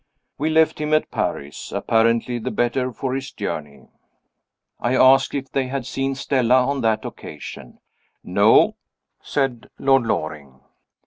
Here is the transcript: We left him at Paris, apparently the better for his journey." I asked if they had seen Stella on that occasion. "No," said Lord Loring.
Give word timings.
We 0.39 0.49
left 0.49 0.81
him 0.81 0.95
at 0.95 1.11
Paris, 1.11 1.71
apparently 1.71 2.39
the 2.39 2.49
better 2.49 2.91
for 2.91 3.13
his 3.13 3.31
journey." 3.31 3.87
I 4.79 4.95
asked 4.95 5.35
if 5.35 5.51
they 5.51 5.67
had 5.67 5.85
seen 5.85 6.15
Stella 6.15 6.65
on 6.65 6.81
that 6.81 7.05
occasion. 7.05 7.77
"No," 8.23 8.77
said 9.21 9.69
Lord 9.77 10.07
Loring. 10.07 10.61